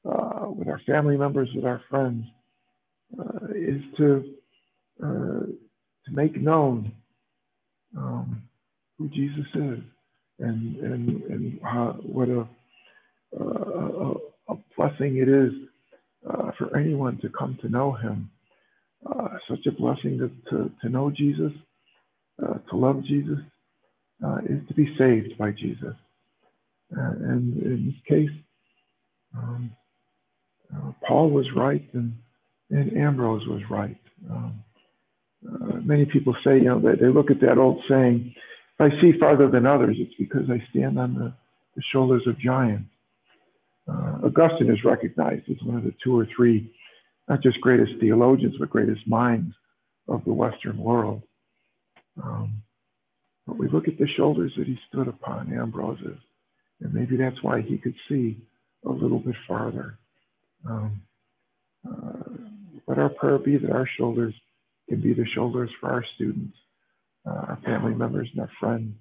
uh, 0.05 0.47
with 0.49 0.67
our 0.67 0.81
family 0.85 1.15
members, 1.15 1.49
with 1.55 1.65
our 1.65 1.81
friends, 1.89 2.25
uh, 3.17 3.47
is 3.55 3.81
to 3.97 4.33
uh, 5.01 5.45
to 6.05 6.11
make 6.11 6.35
known 6.35 6.91
um, 7.97 8.43
who 8.97 9.07
Jesus 9.09 9.45
is 9.55 9.79
and 10.39 10.75
and 10.77 11.23
and 11.23 11.59
how, 11.63 11.97
what 12.01 12.27
a, 12.27 12.45
a, 13.39 14.13
a 14.49 14.55
blessing 14.75 15.17
it 15.17 15.29
is 15.29 15.53
for 16.57 16.75
anyone 16.77 17.17
to 17.21 17.29
come 17.29 17.57
to 17.61 17.69
know 17.69 17.93
Him. 17.93 18.29
Such 19.49 19.65
a 19.67 19.71
blessing 19.71 20.17
to, 20.19 20.29
to, 20.49 20.71
to 20.81 20.89
know 20.89 21.11
Jesus, 21.11 21.51
to 22.39 22.75
love 22.75 23.03
Jesus, 23.05 23.39
is 24.49 24.67
to 24.67 24.73
be 24.73 24.95
saved 24.97 25.37
by 25.37 25.51
Jesus. 25.51 25.95
and 26.91 27.57
in 27.63 27.85
this 27.87 28.01
case, 28.07 28.29
um, 29.37 29.71
uh, 30.75 30.91
Paul 31.07 31.29
was 31.29 31.45
right 31.55 31.83
and, 31.93 32.13
and 32.69 32.97
Ambrose 32.97 33.45
was 33.47 33.61
right. 33.69 33.97
Um, 34.29 34.63
uh, 35.47 35.77
many 35.83 36.05
people 36.05 36.35
say, 36.43 36.57
you 36.57 36.65
know, 36.65 36.79
they, 36.79 36.95
they 36.99 37.11
look 37.11 37.29
at 37.31 37.41
that 37.41 37.57
old 37.57 37.83
saying, 37.89 38.33
if 38.79 38.91
I 38.91 39.01
see 39.01 39.17
farther 39.19 39.49
than 39.49 39.65
others, 39.65 39.97
it's 39.99 40.13
because 40.17 40.49
I 40.49 40.63
stand 40.71 40.97
on 40.97 41.13
the, 41.15 41.33
the 41.75 41.83
shoulders 41.91 42.23
of 42.27 42.39
giants. 42.39 42.89
Uh, 43.87 44.25
Augustine 44.25 44.71
is 44.71 44.83
recognized 44.85 45.49
as 45.49 45.57
one 45.63 45.77
of 45.77 45.83
the 45.83 45.93
two 46.03 46.17
or 46.17 46.27
three, 46.35 46.71
not 47.27 47.41
just 47.41 47.61
greatest 47.61 47.93
theologians, 47.99 48.55
but 48.59 48.69
greatest 48.69 49.07
minds 49.07 49.53
of 50.07 50.23
the 50.25 50.33
Western 50.33 50.77
world. 50.77 51.23
Um, 52.21 52.61
but 53.47 53.57
we 53.57 53.67
look 53.69 53.87
at 53.87 53.97
the 53.97 54.07
shoulders 54.15 54.53
that 54.57 54.67
he 54.67 54.77
stood 54.89 55.07
upon, 55.07 55.53
Ambrose's, 55.53 56.19
and 56.81 56.93
maybe 56.93 57.17
that's 57.17 57.41
why 57.41 57.61
he 57.61 57.77
could 57.77 57.95
see 58.09 58.37
a 58.85 58.91
little 58.91 59.19
bit 59.19 59.35
farther. 59.47 59.97
Um, 60.69 61.01
uh, 61.89 62.23
let 62.87 62.99
our 62.99 63.09
prayer 63.09 63.37
be 63.37 63.57
that 63.57 63.71
our 63.71 63.87
shoulders 63.97 64.33
can 64.89 65.01
be 65.01 65.13
the 65.13 65.25
shoulders 65.33 65.69
for 65.79 65.89
our 65.89 66.05
students, 66.15 66.57
uh, 67.25 67.45
our 67.49 67.59
family 67.65 67.93
members, 67.93 68.29
and 68.31 68.41
our 68.41 68.51
friends, 68.59 68.93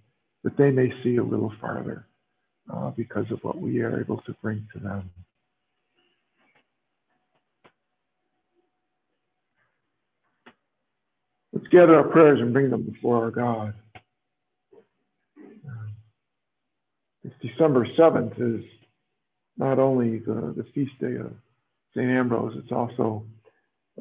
that 0.45 0.57
they 0.57 0.71
may 0.71 0.93
see 1.02 1.17
a 1.17 1.25
little 1.25 1.52
farther 1.61 2.07
uh, 2.73 2.91
because 2.91 3.26
of 3.31 3.43
what 3.43 3.61
we 3.61 3.81
are 3.81 4.00
able 4.00 4.21
to 4.23 4.35
bring 4.43 4.67
to 4.73 4.81
them. 4.81 5.11
Gather 11.73 11.97
our 11.97 12.05
prayers 12.05 12.38
and 12.41 12.52
bring 12.52 12.71
them 12.71 12.83
before 12.83 13.25
our 13.25 13.31
God. 13.31 13.75
This 17.25 17.33
December 17.41 17.87
7th 17.99 18.61
is 18.61 18.64
not 19.57 19.79
only 19.79 20.19
the, 20.19 20.52
the 20.57 20.67
feast 20.75 20.93
day 21.00 21.17
of 21.17 21.33
St. 21.97 22.09
Ambrose, 22.09 22.55
it's 22.57 22.73
also 22.73 23.25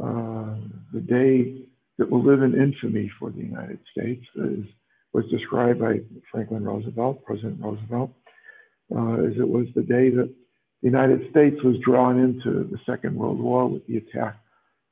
uh, 0.01 0.55
the 0.93 0.99
day 0.99 1.61
that 1.97 2.09
will 2.09 2.23
live 2.23 2.41
in 2.41 2.59
infamy 2.59 3.09
for 3.19 3.29
the 3.29 3.41
United 3.41 3.79
States, 3.91 4.25
as 4.43 4.65
was 5.13 5.25
described 5.29 5.79
by 5.79 5.99
Franklin 6.31 6.63
Roosevelt, 6.63 7.23
President 7.25 7.61
Roosevelt, 7.61 8.11
uh, 8.95 9.13
as 9.25 9.33
it 9.37 9.47
was 9.47 9.67
the 9.75 9.83
day 9.83 10.09
that 10.09 10.33
the 10.81 10.87
United 10.87 11.29
States 11.29 11.61
was 11.63 11.75
drawn 11.85 12.19
into 12.19 12.67
the 12.71 12.79
Second 12.85 13.15
World 13.15 13.39
War 13.39 13.67
with 13.67 13.85
the 13.87 13.97
attack 13.97 14.37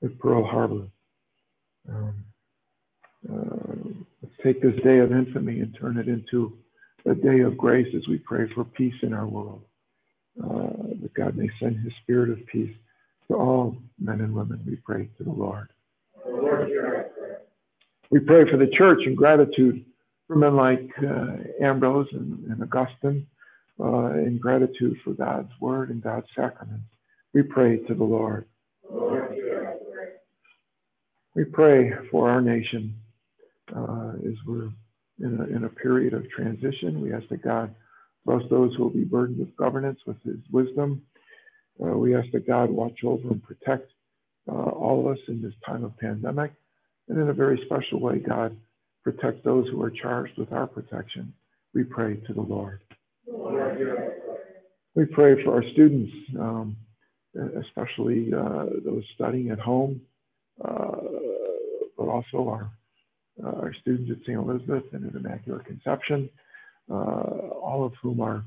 at 0.03 0.17
Pearl 0.19 0.45
Harbor. 0.45 0.88
Um, 1.89 2.25
uh, 3.27 3.89
let's 4.21 4.35
take 4.43 4.61
this 4.61 4.75
day 4.83 4.99
of 4.99 5.11
infamy 5.11 5.59
and 5.59 5.75
turn 5.79 5.97
it 5.97 6.07
into 6.07 6.57
a 7.05 7.15
day 7.15 7.39
of 7.39 7.57
grace 7.57 7.88
as 7.95 8.07
we 8.07 8.17
pray 8.19 8.47
for 8.53 8.63
peace 8.63 8.93
in 9.01 9.13
our 9.13 9.27
world. 9.27 9.63
Uh, 10.41 10.93
that 11.01 11.13
God 11.15 11.35
may 11.35 11.49
send 11.59 11.77
his 11.79 11.91
spirit 12.01 12.29
of 12.29 12.45
peace 12.47 12.73
to 13.27 13.35
all 13.35 13.75
men 13.99 14.21
and 14.21 14.33
women. 14.33 14.63
We 14.65 14.77
pray 14.77 15.09
to 15.17 15.23
the 15.23 15.31
Lord. 15.31 15.69
We 18.09 18.19
pray 18.19 18.49
for 18.49 18.57
the 18.57 18.71
church 18.73 18.99
in 19.05 19.15
gratitude 19.15 19.85
for 20.27 20.35
men 20.35 20.55
like 20.55 20.89
uh, 20.99 21.63
Ambrose 21.65 22.07
and, 22.13 22.45
and 22.45 22.63
Augustine, 22.63 23.27
uh, 23.79 24.13
in 24.13 24.38
gratitude 24.38 24.97
for 25.03 25.13
God's 25.13 25.51
word 25.59 25.89
and 25.89 26.01
God's 26.01 26.27
sacraments. 26.35 26.85
We 27.33 27.43
pray 27.43 27.77
to 27.79 27.93
the 27.93 28.03
Lord. 28.03 28.45
We 31.35 31.43
pray 31.45 31.91
for 32.11 32.29
our 32.29 32.41
nation 32.41 32.95
uh, 33.75 34.13
as 34.27 34.35
we're 34.45 34.69
in 35.19 35.39
a, 35.39 35.55
in 35.55 35.63
a 35.65 35.69
period 35.69 36.13
of 36.13 36.29
transition. 36.29 37.01
We 37.01 37.13
ask 37.13 37.27
that 37.29 37.43
God 37.43 37.73
bless 38.25 38.41
those 38.49 38.73
who 38.75 38.83
will 38.83 38.89
be 38.89 39.03
burdened 39.03 39.39
with 39.39 39.55
governance 39.55 39.99
with 40.05 40.21
his 40.23 40.39
wisdom. 40.51 41.01
Uh, 41.83 41.97
we 41.97 42.15
ask 42.15 42.27
that 42.31 42.47
God 42.47 42.69
watch 42.69 42.99
over 43.03 43.27
and 43.29 43.43
protect 43.43 43.91
uh, 44.49 44.53
all 44.53 44.99
of 44.99 45.17
us 45.17 45.23
in 45.27 45.41
this 45.41 45.53
time 45.65 45.83
of 45.83 45.97
pandemic. 45.97 46.51
And 47.07 47.19
in 47.19 47.29
a 47.29 47.33
very 47.33 47.61
special 47.65 47.99
way, 47.99 48.19
God, 48.19 48.55
protect 49.03 49.43
those 49.43 49.67
who 49.69 49.81
are 49.81 49.89
charged 49.89 50.38
with 50.38 50.51
our 50.51 50.67
protection. 50.67 51.33
We 51.73 51.83
pray 51.83 52.17
to 52.27 52.33
the 52.33 52.41
Lord. 52.41 52.81
We 54.95 55.05
pray 55.05 55.43
for 55.43 55.55
our 55.55 55.63
students, 55.73 56.11
um, 56.39 56.75
especially 57.59 58.33
uh, 58.33 58.65
those 58.83 59.03
studying 59.15 59.49
at 59.51 59.59
home, 59.59 60.01
uh, 60.63 60.97
but 61.97 62.07
also 62.07 62.49
our, 62.49 62.71
uh, 63.43 63.48
our 63.48 63.74
students 63.81 64.12
at 64.12 64.22
St. 64.25 64.38
Elizabeth 64.38 64.84
and 64.93 65.05
at 65.08 65.15
Immaculate 65.15 65.65
Conception, 65.65 66.29
uh, 66.89 66.93
all 66.93 67.86
of 67.86 67.93
whom 68.01 68.22
are 68.22 68.43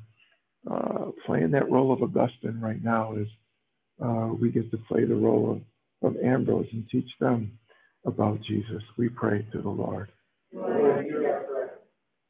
uh, 0.70 1.10
playing 1.26 1.50
that 1.52 1.70
role 1.70 1.92
of 1.92 2.02
Augustine 2.02 2.60
right 2.60 2.82
now 2.82 3.14
as 3.16 3.26
we 4.38 4.50
get 4.50 4.70
to 4.70 4.78
play 4.88 5.04
the 5.04 5.14
role 5.14 5.62
of, 6.02 6.14
of 6.14 6.22
Ambrose 6.22 6.66
and 6.72 6.88
teach 6.90 7.08
them 7.20 7.58
about 8.06 8.40
Jesus. 8.42 8.82
We 8.98 9.08
pray 9.08 9.46
to 9.52 9.62
the 9.62 9.68
Lord. 9.68 10.10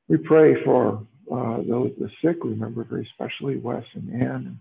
We 0.08 0.18
pray 0.18 0.54
for 0.64 1.06
uh, 1.32 1.58
those 1.68 1.92
the 1.98 2.10
sick. 2.22 2.36
Remember 2.44 2.84
very 2.84 3.08
especially 3.10 3.56
Wes 3.56 3.84
and 3.94 4.22
Ann, 4.22 4.58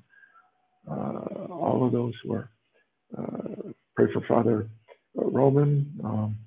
and 0.87 0.99
uh, 0.99 1.53
all 1.53 1.85
of 1.85 1.91
those 1.91 2.13
who 2.23 2.33
are. 2.33 2.49
Uh, 3.17 3.71
pray 3.93 4.05
for 4.13 4.21
Father 4.27 4.69
Roman. 5.15 5.93
Um, 6.03 6.37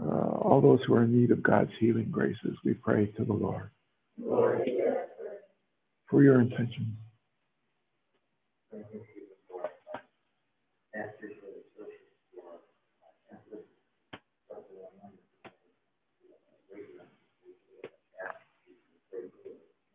uh, 0.00 0.04
all 0.04 0.60
those 0.60 0.80
who 0.86 0.94
are 0.94 1.04
in 1.04 1.12
need 1.12 1.30
of 1.30 1.42
God's 1.42 1.70
healing 1.78 2.08
graces. 2.10 2.56
We 2.64 2.74
pray 2.74 3.06
to 3.06 3.24
the 3.24 3.32
Lord. 3.32 3.70
Lord 4.18 4.62
for 6.12 6.22
your 6.22 6.42
intentions. 6.42 6.94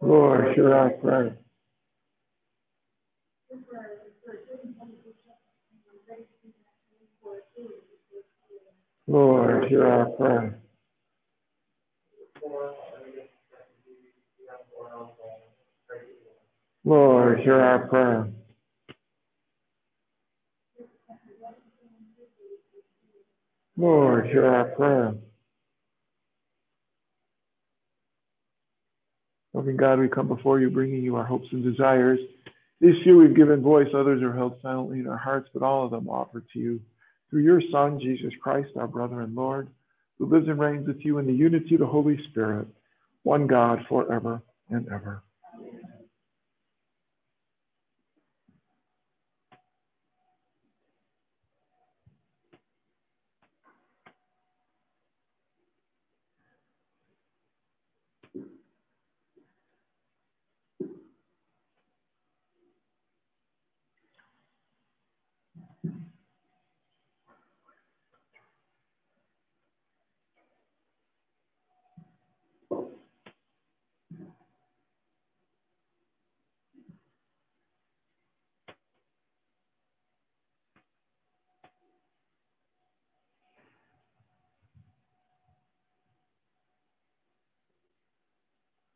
Lord, 0.01 0.55
hear 0.55 0.73
our 0.73 0.89
prayer. 0.89 1.37
Lord, 9.05 9.65
hear 9.69 9.87
our 9.87 10.05
prayer. 10.07 10.59
Lord, 16.83 17.39
hear 17.41 17.59
our 17.59 17.87
prayer. 17.87 18.29
Lord, 23.75 24.25
hear 24.27 24.45
our 24.45 24.65
prayer. 24.65 25.13
Loving 29.53 29.77
God, 29.77 29.96
we 30.07 30.15
come 30.15 30.27
before 30.27 30.59
you, 30.59 30.69
bringing 30.69 31.03
you 31.03 31.17
our 31.17 31.25
hopes 31.25 31.47
and 31.51 31.63
desires. 31.63 32.19
These 32.79 33.03
few 33.03 33.17
we've 33.17 33.35
given 33.35 33.61
voice, 33.61 33.87
others 33.93 34.23
are 34.23 34.33
held 34.33 34.55
silently 34.61 34.99
in 34.99 35.07
our 35.07 35.17
hearts, 35.17 35.49
but 35.53 35.63
all 35.63 35.83
of 35.83 35.91
them 35.91 36.07
offered 36.07 36.45
to 36.53 36.59
you 36.59 36.79
through 37.29 37.43
your 37.43 37.61
Son, 37.71 37.99
Jesus 37.99 38.31
Christ, 38.41 38.69
our 38.77 38.87
brother 38.87 39.21
and 39.21 39.35
Lord, 39.35 39.67
who 40.17 40.27
lives 40.27 40.47
and 40.47 40.59
reigns 40.59 40.87
with 40.87 41.03
you 41.03 41.17
in 41.17 41.27
the 41.27 41.33
unity 41.33 41.75
of 41.75 41.81
the 41.81 41.87
Holy 41.87 42.17
Spirit, 42.29 42.67
one 43.23 43.47
God 43.47 43.79
forever 43.89 44.41
and 44.69 44.87
ever. 44.87 45.23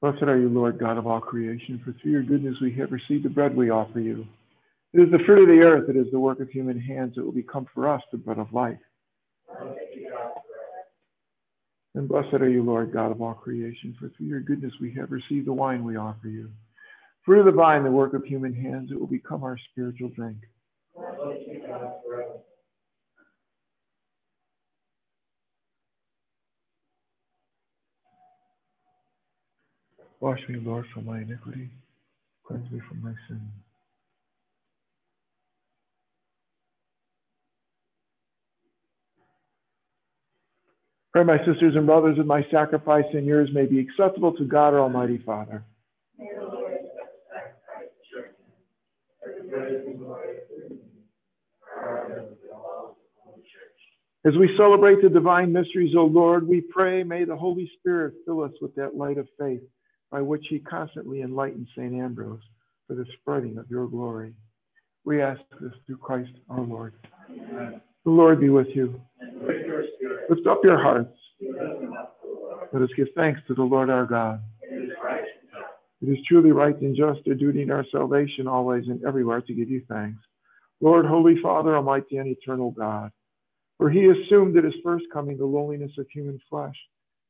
Blessed 0.01 0.23
are 0.23 0.37
you, 0.39 0.49
Lord 0.49 0.79
God 0.79 0.97
of 0.97 1.05
all 1.05 1.19
creation, 1.19 1.79
for 1.85 1.93
through 1.93 2.11
your 2.11 2.23
goodness 2.23 2.55
we 2.59 2.73
have 2.73 2.91
received 2.91 3.23
the 3.23 3.29
bread 3.29 3.55
we 3.55 3.69
offer 3.69 3.99
you. 3.99 4.25
It 4.93 5.01
is 5.01 5.11
the 5.11 5.23
fruit 5.25 5.43
of 5.43 5.47
the 5.47 5.61
earth, 5.61 5.89
it 5.89 5.95
is 5.95 6.11
the 6.11 6.19
work 6.19 6.39
of 6.39 6.49
human 6.49 6.79
hands, 6.79 7.13
it 7.17 7.21
will 7.21 7.31
become 7.31 7.67
for 7.73 7.87
us 7.87 8.01
the 8.11 8.17
bread 8.17 8.39
of 8.39 8.51
life. 8.51 8.79
And 11.93 12.07
blessed 12.07 12.33
are 12.33 12.49
you, 12.49 12.63
Lord 12.63 12.91
God 12.91 13.11
of 13.11 13.21
all 13.21 13.35
creation, 13.35 13.95
for 13.99 14.09
through 14.09 14.25
your 14.25 14.39
goodness 14.39 14.73
we 14.81 14.91
have 14.95 15.11
received 15.11 15.45
the 15.45 15.53
wine 15.53 15.83
we 15.83 15.97
offer 15.97 16.29
you. 16.29 16.49
Fruit 17.23 17.41
of 17.41 17.45
the 17.45 17.51
vine, 17.51 17.83
the 17.83 17.91
work 17.91 18.13
of 18.13 18.23
human 18.23 18.53
hands, 18.53 18.91
it 18.91 18.99
will 18.99 19.05
become 19.05 19.43
our 19.43 19.57
spiritual 19.71 20.09
drink. 20.09 20.37
Wash 30.21 30.39
me, 30.47 30.59
Lord, 30.63 30.85
from 30.93 31.07
my 31.07 31.21
iniquity. 31.21 31.67
Cleanse 32.45 32.71
me 32.71 32.79
from 32.87 33.01
my 33.01 33.13
sin. 33.27 33.41
Pray, 41.11 41.23
my 41.23 41.39
sisters 41.39 41.75
and 41.75 41.87
brothers, 41.87 42.17
that 42.17 42.27
my 42.27 42.45
sacrifice 42.51 43.03
and 43.13 43.25
yours 43.25 43.49
may 43.51 43.65
be 43.65 43.79
acceptable 43.79 44.31
to 44.33 44.45
God, 44.45 44.75
our 44.75 44.81
Almighty 44.81 45.21
Father. 45.25 45.65
As 54.23 54.33
we 54.39 54.55
celebrate 54.55 55.01
the 55.01 55.09
divine 55.09 55.51
mysteries, 55.51 55.95
O 55.97 56.05
Lord, 56.05 56.47
we 56.47 56.61
pray, 56.61 57.01
may 57.01 57.25
the 57.25 57.35
Holy 57.35 57.69
Spirit 57.79 58.13
fill 58.23 58.43
us 58.43 58.51
with 58.61 58.75
that 58.75 58.95
light 58.95 59.17
of 59.17 59.27
faith 59.39 59.61
by 60.11 60.21
which 60.21 60.45
he 60.49 60.59
constantly 60.59 61.21
enlightens 61.21 61.69
St. 61.75 61.93
Ambrose 61.93 62.41
for 62.85 62.95
the 62.95 63.05
spreading 63.19 63.57
of 63.57 63.69
your 63.69 63.87
glory. 63.87 64.33
We 65.05 65.21
ask 65.21 65.39
this 65.61 65.71
through 65.85 65.97
Christ 65.97 66.31
our 66.49 66.61
Lord. 66.61 66.93
Amen. 67.29 67.81
The 68.03 68.11
Lord 68.11 68.41
be 68.41 68.49
with 68.49 68.67
you. 68.75 69.01
Lift 70.29 70.47
up 70.47 70.59
your 70.63 70.81
hearts. 70.81 71.15
Let 72.73 72.81
us 72.81 72.89
give 72.97 73.07
thanks 73.15 73.39
to 73.47 73.53
the 73.53 73.63
Lord 73.63 73.89
our 73.89 74.05
God. 74.05 74.41
It 74.69 76.09
is 76.09 76.17
truly 76.27 76.51
right 76.51 76.79
and 76.81 76.95
just, 76.95 77.27
our 77.27 77.35
duty 77.35 77.61
and 77.61 77.71
our 77.71 77.85
salvation, 77.91 78.47
always 78.47 78.87
and 78.87 79.03
everywhere, 79.05 79.41
to 79.41 79.53
give 79.53 79.69
you 79.69 79.83
thanks. 79.87 80.19
Lord, 80.81 81.05
Holy 81.05 81.35
Father, 81.41 81.75
Almighty 81.75 82.17
and 82.17 82.27
eternal 82.27 82.71
God, 82.71 83.11
for 83.77 83.89
he 83.89 84.07
assumed 84.07 84.57
at 84.57 84.63
his 84.63 84.73
first 84.83 85.05
coming 85.13 85.37
the 85.37 85.45
lowliness 85.45 85.91
of 85.99 86.07
human 86.09 86.39
flesh, 86.49 86.75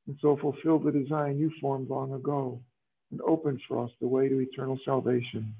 and 0.07 0.17
so 0.21 0.37
fulfilled 0.37 0.85
the 0.85 0.91
design 0.91 1.37
you 1.37 1.51
formed 1.59 1.89
long 1.89 2.13
ago 2.13 2.61
and 3.11 3.21
opens 3.21 3.61
for 3.67 3.83
us 3.83 3.91
the 3.99 4.07
way 4.07 4.29
to 4.29 4.39
eternal 4.39 4.79
salvation. 4.85 5.53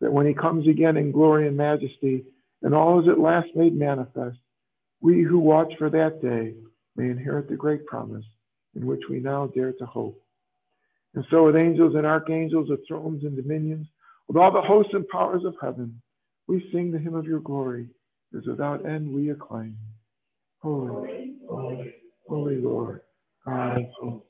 That 0.00 0.12
when 0.12 0.26
he 0.26 0.34
comes 0.34 0.66
again 0.66 0.96
in 0.96 1.12
glory 1.12 1.48
and 1.48 1.56
majesty, 1.56 2.24
and 2.62 2.74
all 2.74 3.00
is 3.00 3.08
at 3.08 3.18
last 3.18 3.48
made 3.54 3.76
manifest, 3.76 4.38
we 5.00 5.22
who 5.22 5.38
watch 5.38 5.72
for 5.78 5.90
that 5.90 6.20
day 6.22 6.54
may 6.96 7.10
inherit 7.10 7.48
the 7.48 7.56
great 7.56 7.86
promise 7.86 8.24
in 8.74 8.86
which 8.86 9.00
we 9.08 9.18
now 9.18 9.46
dare 9.46 9.72
to 9.72 9.86
hope. 9.86 10.20
And 11.14 11.24
so, 11.30 11.46
with 11.46 11.56
angels 11.56 11.94
and 11.96 12.06
archangels, 12.06 12.68
with 12.68 12.86
thrones 12.86 13.24
and 13.24 13.36
dominions, 13.36 13.86
with 14.28 14.36
all 14.36 14.52
the 14.52 14.60
hosts 14.60 14.92
and 14.94 15.08
powers 15.08 15.44
of 15.44 15.56
heaven, 15.60 16.00
we 16.46 16.68
sing 16.72 16.92
the 16.92 16.98
hymn 16.98 17.14
of 17.14 17.26
your 17.26 17.40
glory, 17.40 17.88
as 18.36 18.46
without 18.46 18.86
end 18.86 19.12
we 19.12 19.30
acclaim. 19.30 19.76
Holy, 20.62 21.34
holy, 21.48 21.94
holy 22.28 22.56
Lord, 22.56 23.00
God 23.44 23.78
of 23.78 23.84
hope. 24.00 24.29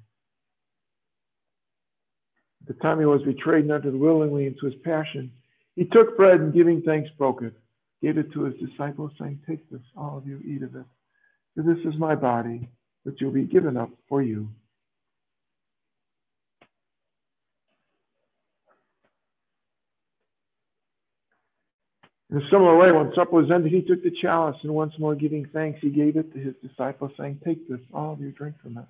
At 2.61 2.75
the 2.75 2.81
time 2.81 2.99
he 2.99 3.05
was 3.05 3.23
betrayed 3.23 3.63
and 3.63 3.71
entered 3.71 3.95
willingly 3.95 4.45
into 4.45 4.65
his 4.65 4.75
passion, 4.83 5.31
he 5.75 5.85
took 5.85 6.15
bread 6.15 6.39
and 6.39 6.53
giving 6.53 6.81
thanks 6.81 7.09
broke 7.17 7.41
it, 7.41 7.53
gave 8.01 8.17
it 8.17 8.31
to 8.33 8.43
his 8.43 8.55
disciples, 8.59 9.11
saying, 9.19 9.41
Take 9.47 9.67
this, 9.69 9.81
all 9.97 10.17
of 10.17 10.27
you, 10.27 10.39
eat 10.45 10.61
of 10.61 10.75
it. 10.75 10.85
For 11.55 11.63
this 11.63 11.79
is 11.85 11.99
my 11.99 12.15
body, 12.15 12.69
which 13.03 13.19
will 13.21 13.31
be 13.31 13.43
given 13.43 13.77
up 13.77 13.89
for 14.07 14.21
you. 14.21 14.47
In 22.29 22.37
a 22.37 22.49
similar 22.49 22.77
way, 22.77 22.91
when 22.93 23.11
supper 23.13 23.35
was 23.35 23.51
ended, 23.51 23.73
he 23.73 23.81
took 23.81 24.03
the 24.03 24.15
chalice 24.21 24.55
and 24.63 24.73
once 24.73 24.93
more 24.97 25.15
giving 25.15 25.45
thanks, 25.51 25.79
he 25.81 25.89
gave 25.89 26.15
it 26.15 26.31
to 26.33 26.39
his 26.39 26.53
disciples, 26.65 27.11
saying, 27.17 27.41
Take 27.43 27.67
this, 27.67 27.81
all 27.93 28.13
of 28.13 28.21
you, 28.21 28.31
drink 28.31 28.55
from 28.61 28.77
it. 28.77 28.85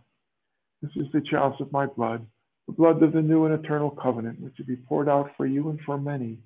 This 0.82 0.92
is 0.96 1.12
the 1.12 1.22
chalice 1.22 1.60
of 1.60 1.72
my 1.72 1.88
blood 1.88 2.26
the 2.68 2.74
blood 2.74 3.02
of 3.04 3.14
the 3.14 3.22
new 3.22 3.46
and 3.46 3.54
eternal 3.54 3.92
covenant, 3.92 4.40
which 4.40 4.54
will 4.58 4.66
be 4.66 4.76
poured 4.76 5.10
out 5.10 5.32
for 5.38 5.46
you 5.46 5.70
and 5.70 5.80
for 5.86 5.98
many 5.98 6.38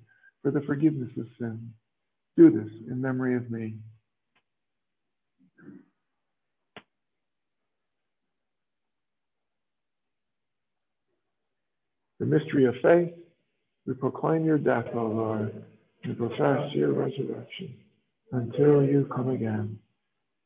for 0.42 0.50
the 0.50 0.60
forgiveness 0.62 1.10
of 1.18 1.26
sin. 1.38 1.72
Do 2.36 2.50
this 2.50 2.70
in 2.88 3.00
memory 3.00 3.36
of 3.36 3.50
me. 3.50 3.74
The 12.18 12.26
mystery 12.26 12.64
of 12.64 12.74
faith, 12.82 13.12
we 13.86 13.94
proclaim 13.94 14.44
your 14.44 14.58
death, 14.58 14.86
O 14.94 15.06
Lord, 15.06 15.64
and 16.04 16.16
profess 16.16 16.72
your 16.72 16.92
resurrection 16.92 17.74
until 18.32 18.82
you 18.82 19.08
come 19.14 19.30
again. 19.30 19.78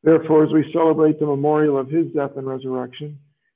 Therefore, 0.02 0.44
as 0.44 0.52
we 0.52 0.70
celebrate 0.72 1.20
the 1.20 1.26
memorial 1.26 1.78
of 1.78 1.88
his 1.88 2.06
death 2.12 2.32
and 2.36 2.46
resurrection, 2.46 3.18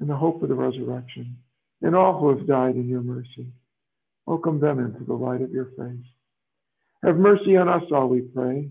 in 0.00 0.06
the 0.06 0.16
hope 0.16 0.42
of 0.42 0.48
the 0.48 0.54
resurrection, 0.54 1.36
and 1.82 1.94
all 1.94 2.18
who 2.18 2.36
have 2.36 2.46
died 2.46 2.76
in 2.76 2.88
your 2.88 3.02
mercy. 3.02 3.52
Welcome 4.26 4.60
them 4.60 4.78
into 4.78 5.04
the 5.04 5.14
light 5.14 5.42
of 5.42 5.50
your 5.50 5.70
face. 5.78 6.06
Have 7.04 7.16
mercy 7.16 7.56
on 7.56 7.68
us 7.68 7.82
all, 7.92 8.08
we 8.08 8.22
pray, 8.22 8.70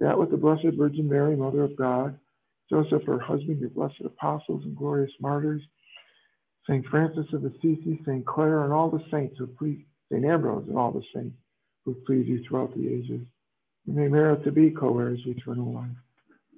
that 0.00 0.18
with 0.18 0.30
the 0.30 0.36
Blessed 0.36 0.76
Virgin 0.76 1.08
Mary, 1.08 1.36
Mother 1.36 1.64
of 1.64 1.76
God, 1.76 2.18
Joseph, 2.70 3.04
her 3.06 3.18
husband, 3.18 3.60
your 3.60 3.70
blessed 3.70 4.00
apostles 4.04 4.64
and 4.64 4.76
glorious 4.76 5.12
martyrs, 5.20 5.62
St. 6.68 6.84
Francis 6.86 7.26
of 7.32 7.44
Assisi, 7.44 8.00
St. 8.04 8.26
Clare, 8.26 8.64
and 8.64 8.72
all 8.72 8.90
the 8.90 9.04
saints 9.10 9.36
who 9.38 9.46
please, 9.46 9.84
St. 10.10 10.24
Ambrose 10.24 10.66
and 10.68 10.76
all 10.76 10.90
the 10.90 11.04
saints 11.14 11.36
who 11.84 11.94
please 12.06 12.26
you 12.26 12.42
throughout 12.42 12.74
the 12.74 12.88
ages. 12.88 13.24
You 13.84 13.92
may 13.92 14.08
merit 14.08 14.42
to 14.44 14.50
be 14.50 14.70
co-heirs 14.70 15.20
with 15.24 15.36
eternal 15.36 15.72
life. 15.72 15.96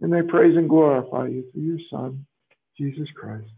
And 0.01 0.11
may 0.11 0.23
praise 0.23 0.57
and 0.57 0.69
glorify 0.69 1.27
you 1.27 1.45
through 1.53 1.63
your 1.63 1.79
Son, 1.91 2.25
Jesus 2.79 3.09
Christ. 3.15 3.51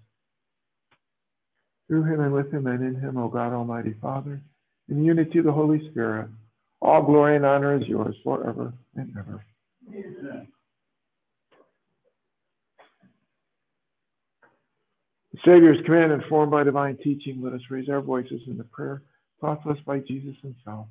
Through 1.90 2.04
him 2.04 2.20
and 2.20 2.32
with 2.32 2.52
him 2.54 2.68
and 2.68 2.84
in 2.84 3.00
him, 3.00 3.16
O 3.16 3.26
God 3.26 3.52
Almighty 3.52 3.96
Father, 4.00 4.40
in 4.88 5.04
unity 5.04 5.40
of 5.40 5.44
the 5.44 5.50
Holy 5.50 5.90
Spirit, 5.90 6.28
all 6.80 7.02
glory 7.02 7.34
and 7.34 7.44
honor 7.44 7.74
is 7.82 7.88
yours 7.88 8.14
forever 8.22 8.72
and 8.94 9.12
ever. 9.18 9.44
Amen. 9.88 10.46
The 15.32 15.38
Savior's 15.44 15.84
command, 15.84 16.12
informed 16.12 16.52
by 16.52 16.62
divine 16.62 16.96
teaching, 17.02 17.42
let 17.42 17.54
us 17.54 17.60
raise 17.70 17.88
our 17.88 18.00
voices 18.00 18.40
in 18.46 18.56
the 18.56 18.62
prayer 18.62 19.02
taught 19.40 19.60
to 19.64 19.70
us 19.70 19.78
by 19.84 19.98
Jesus 19.98 20.36
himself. 20.42 20.86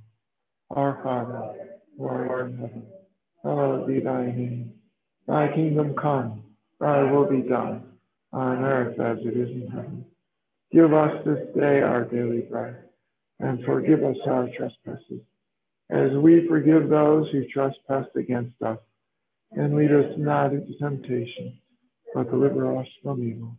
Our 0.71 0.99
Father, 1.01 1.53
who 1.97 2.07
art 2.07 2.49
in 2.49 2.57
heaven, 2.57 2.83
hallowed 3.41 3.87
be 3.87 4.01
thy 4.01 4.25
name. 4.25 4.73
Thy 5.29 5.47
kingdom 5.55 5.95
come, 5.95 6.43
thy 6.77 7.09
will 7.09 7.25
be 7.25 7.47
done, 7.47 7.83
on 8.33 8.65
earth 8.65 8.99
as 8.99 9.19
it 9.25 9.37
is 9.37 9.49
in 9.49 9.69
heaven. 9.71 10.05
Give 10.71 10.93
us 10.93 11.25
this 11.25 11.47
day 11.55 11.81
our 11.81 12.05
daily 12.05 12.41
bread, 12.41 12.77
and 13.39 13.63
forgive 13.65 14.03
us 14.03 14.17
our 14.27 14.47
trespasses, 14.55 15.21
as 15.89 16.11
we 16.11 16.47
forgive 16.47 16.89
those 16.89 17.27
who 17.31 17.47
trespass 17.47 18.05
against 18.15 18.61
us. 18.61 18.77
And 19.51 19.75
lead 19.75 19.91
us 19.91 20.13
not 20.17 20.53
into 20.53 20.77
temptation, 20.77 21.59
but 22.13 22.29
deliver 22.29 22.77
us 22.77 22.87
from 23.01 23.27
evil. 23.27 23.57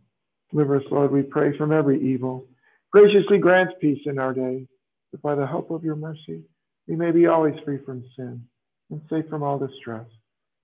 Deliver 0.51 0.77
us, 0.77 0.85
Lord, 0.89 1.11
we 1.11 1.21
pray, 1.21 1.57
from 1.57 1.73
every 1.73 2.01
evil. 2.01 2.47
Graciously 2.91 3.39
grant 3.39 3.77
peace 3.81 4.01
in 4.05 4.17
our 4.17 4.33
day, 4.33 4.67
that 5.11 5.21
by 5.21 5.35
the 5.35 5.45
help 5.45 5.69
of 5.69 5.83
your 5.83 5.97
mercy, 5.97 6.43
we 6.87 6.95
may 6.95 7.11
be 7.11 7.27
always 7.27 7.55
free 7.65 7.79
from 7.85 8.05
sin 8.15 8.41
and 8.89 9.01
safe 9.09 9.27
from 9.29 9.43
all 9.43 9.59
distress, 9.59 10.07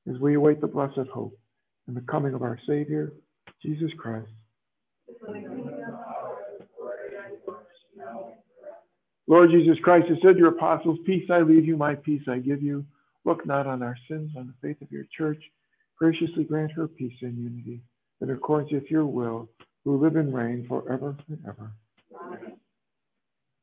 as 0.10 0.18
we 0.20 0.36
await 0.36 0.62
the 0.62 0.68
blessed 0.68 1.10
hope 1.14 1.38
and 1.88 1.98
the 1.98 2.02
coming 2.02 2.34
of 2.34 2.42
our 2.42 2.60
Savior, 2.66 3.12
Jesus 3.62 3.92
Christ. 3.98 4.30
Lord 9.28 9.52
Jesus 9.52 9.78
Christ, 9.84 10.08
you 10.10 10.18
said 10.24 10.38
your 10.38 10.50
apostles, 10.50 11.00
Peace 11.06 11.30
I 11.30 11.42
leave 11.42 11.66
you, 11.66 11.76
my 11.76 11.96
peace 11.96 12.22
I 12.28 12.40
give 12.40 12.62
you. 12.62 12.86
Look 13.26 13.46
not 13.46 13.68
on 13.68 13.84
our 13.84 13.98
sins, 14.10 14.32
on 14.38 14.48
the 14.48 14.68
faith 14.68 14.82
of 14.82 14.92
your 14.92 15.06
church. 15.16 15.44
Graciously 16.00 16.46
grant 16.46 16.72
her 16.72 16.88
peace 16.88 17.18
and 17.22 17.38
unity, 17.38 17.82
that 18.22 18.30
according 18.30 18.74
with 18.74 18.90
your 18.90 19.06
will, 19.06 19.50
who 19.84 20.02
live 20.02 20.16
and 20.16 20.34
reign 20.34 20.66
forever 20.68 21.18
and 21.28 21.40
ever. 21.48 21.72
Amen. 22.22 22.54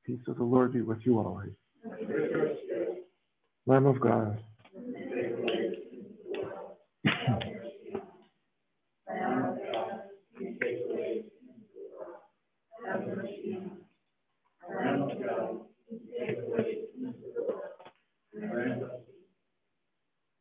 Peace 0.05 0.20
of 0.29 0.37
the 0.37 0.44
Lord 0.44 0.74
be 0.74 0.83
with 0.83 0.98
you 1.05 1.18
always. 1.18 1.53
Lamb 3.66 3.87
of 3.87 4.00
God. 4.00 4.42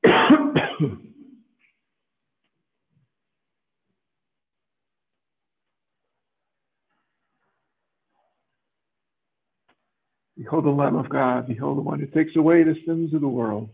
Behold 10.37 10.65
the 10.65 10.69
Lamb 10.69 10.95
of 10.95 11.09
God. 11.09 11.47
Behold 11.47 11.77
the 11.77 11.81
one 11.81 11.99
who 11.99 12.07
takes 12.07 12.35
away 12.35 12.63
the 12.63 12.75
sins 12.85 13.13
of 13.13 13.21
the 13.21 13.27
world. 13.27 13.69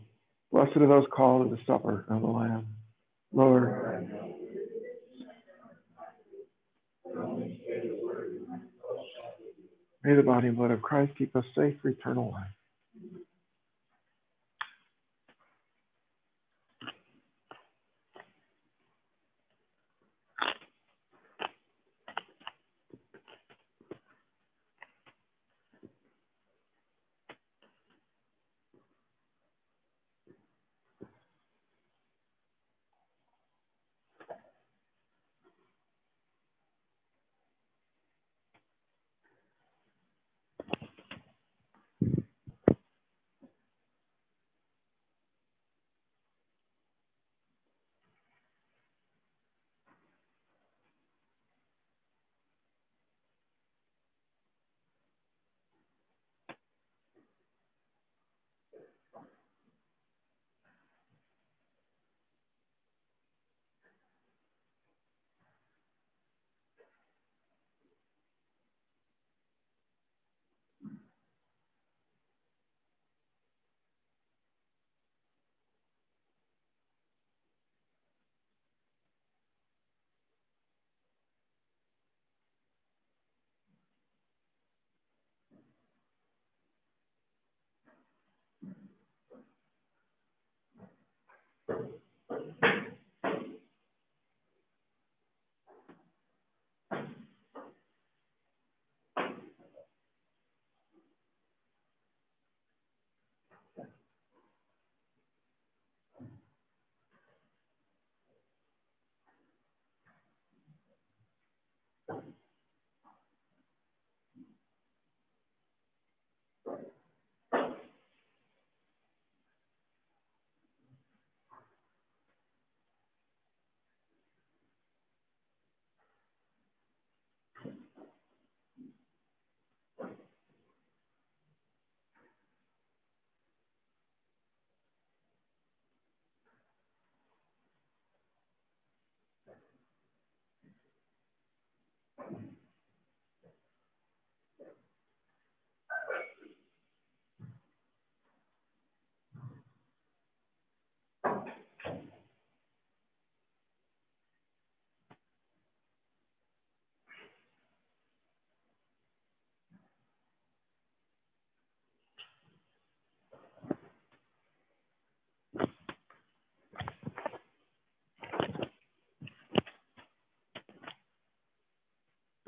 Blessed 0.52 0.78
are 0.78 0.88
those 0.88 1.06
called 1.16 1.50
to 1.50 1.56
the 1.56 1.62
supper 1.66 2.06
of 2.10 2.22
the 2.22 2.28
Lamb. 2.28 2.68
Lord. 3.32 4.29
May 10.04 10.16
the 10.16 10.24
body 10.24 10.48
and 10.48 10.58
blood 10.58 10.72
of 10.72 10.82
Christ 10.82 11.14
keep 11.18 11.36
us 11.36 11.46
safe 11.56 11.76
for 11.82 11.90
eternal 11.90 12.32
life. 12.32 12.59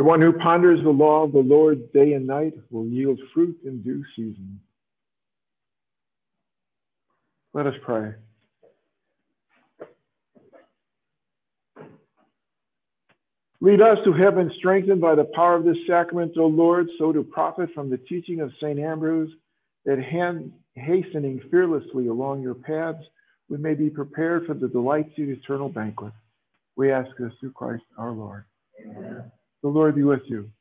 The 0.02 0.08
one 0.08 0.20
who 0.20 0.34
ponders 0.34 0.82
the 0.82 0.90
law 0.90 1.26
of 1.26 1.32
the 1.32 1.42
Lord 1.42 1.94
day 1.94 2.14
and 2.14 2.26
night 2.26 2.56
will 2.72 2.88
yield 2.88 3.20
fruit 3.36 3.56
in 3.64 3.84
due 3.84 4.04
season. 4.16 4.60
Let 7.54 7.68
us 7.68 7.76
pray. 7.84 8.16
Lead 13.60 13.80
us 13.80 14.00
who 14.04 14.14
have 14.14 14.34
been 14.34 14.52
strengthened 14.58 15.02
by 15.02 15.14
the 15.14 15.30
power 15.36 15.54
of 15.54 15.66
this 15.66 15.78
sacrament, 15.86 16.36
O 16.36 16.48
Lord, 16.48 16.88
so 16.98 17.12
to 17.12 17.22
profit 17.22 17.70
from 17.76 17.92
the 17.92 18.00
teaching 18.00 18.40
of 18.40 18.52
St. 18.60 18.80
Ambrose, 18.80 19.30
that 19.86 20.00
hand, 20.00 20.52
hastening 20.74 21.40
fearlessly 21.52 22.08
along 22.08 22.42
your 22.42 22.56
paths, 22.56 23.06
we 23.50 23.58
may 23.60 23.76
be 23.76 23.92
prepared 23.92 24.48
for 24.48 24.56
the 24.56 24.68
delights 24.68 25.12
of 25.20 25.30
eternal 25.30 25.70
banquet. 25.70 26.14
We 26.76 26.92
ask 26.92 27.16
this 27.20 27.34
through 27.40 27.52
Christ 27.52 27.84
our 28.00 28.10
Lord. 28.10 28.46
The 29.64 29.70
Lord 29.70 29.96
be 29.96 30.04
with 30.04 30.22
you. 30.26 30.52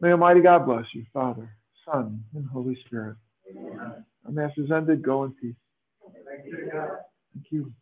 May 0.00 0.10
Almighty 0.12 0.40
God 0.42 0.66
bless 0.66 0.84
you, 0.94 1.04
Father, 1.12 1.48
Son, 1.84 2.22
and 2.34 2.46
Holy 2.48 2.78
Spirit. 2.86 3.16
Our 4.26 4.32
Mass 4.32 4.52
is 4.56 4.70
ended. 4.70 5.02
Go 5.02 5.24
in 5.24 5.32
peace. 5.32 5.54
Thank 6.28 6.46
you. 6.46 6.70
Thank 7.34 7.46
you. 7.50 7.72